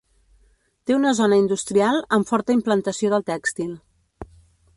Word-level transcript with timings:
Té 0.89 0.95
una 0.99 1.11
zona 1.19 1.37
industrial 1.43 2.01
amb 2.17 2.31
forta 2.33 2.57
implantació 2.59 3.13
del 3.17 3.27
tèxtil. 3.33 3.75